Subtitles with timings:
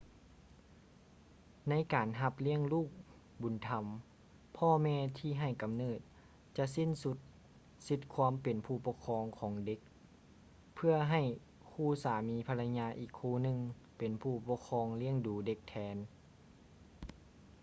[1.69, 2.89] ໃນການຮັບລ້ຽງລູກ
[3.41, 3.81] ບຸນທຳ
[4.57, 5.99] ພໍ່ແມ່ທີ່ໃຫ້ກຳເນີດ
[6.57, 7.17] ຈະສິ້ນສຸດ
[7.87, 9.79] ສິດຄວາມເປັນຜູ້ປົກຄອງຂອງເດັກ
[10.75, 11.21] ເພື່ອໃຫ້
[11.71, 13.57] ຄູ່ສາມີພັນລະຍາອີກຄູ່ໜຶ່ງ
[13.97, 15.97] ເປັນຜູ້ປົກຄອງລ້ຽງດູເດັກແທນ